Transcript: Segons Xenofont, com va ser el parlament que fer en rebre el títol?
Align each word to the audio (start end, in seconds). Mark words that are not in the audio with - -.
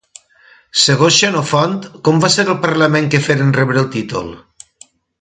Segons 0.83 1.17
Xenofont, 1.25 1.77
com 2.09 2.23
va 2.25 2.31
ser 2.39 2.47
el 2.49 2.59
parlament 2.65 3.13
que 3.15 3.23
fer 3.29 3.39
en 3.47 3.55
rebre 3.63 3.81
el 3.87 3.91
títol? 3.99 4.37